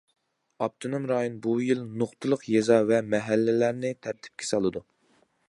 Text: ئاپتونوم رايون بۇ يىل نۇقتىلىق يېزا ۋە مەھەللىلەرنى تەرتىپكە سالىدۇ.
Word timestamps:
ئاپتونوم 0.63 1.03
رايون 1.11 1.35
بۇ 1.43 1.53
يىل 1.65 1.83
نۇقتىلىق 2.03 2.47
يېزا 2.55 2.79
ۋە 2.93 3.03
مەھەللىلەرنى 3.13 3.93
تەرتىپكە 4.09 4.51
سالىدۇ. 4.53 4.87